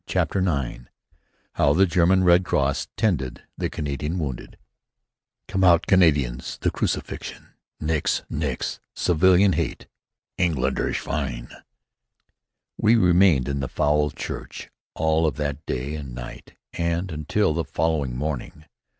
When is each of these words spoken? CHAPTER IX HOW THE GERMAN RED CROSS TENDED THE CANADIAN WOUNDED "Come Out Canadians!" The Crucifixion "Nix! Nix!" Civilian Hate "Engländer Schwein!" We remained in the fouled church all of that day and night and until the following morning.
CHAPTER 0.07 0.39
IX 0.39 0.85
HOW 1.53 1.73
THE 1.73 1.85
GERMAN 1.85 2.23
RED 2.23 2.43
CROSS 2.43 2.87
TENDED 2.97 3.43
THE 3.55 3.69
CANADIAN 3.69 4.17
WOUNDED 4.17 4.57
"Come 5.47 5.63
Out 5.63 5.85
Canadians!" 5.85 6.57
The 6.59 6.71
Crucifixion 6.71 7.49
"Nix! 7.79 8.23
Nix!" 8.27 8.79
Civilian 8.95 9.53
Hate 9.53 9.85
"Engländer 10.39 10.91
Schwein!" 10.91 11.49
We 12.77 12.95
remained 12.95 13.47
in 13.47 13.59
the 13.59 13.67
fouled 13.69 14.15
church 14.15 14.71
all 14.95 15.27
of 15.27 15.35
that 15.35 15.63
day 15.67 15.93
and 15.93 16.15
night 16.15 16.55
and 16.73 17.11
until 17.11 17.53
the 17.53 17.63
following 17.63 18.17
morning. 18.17 18.65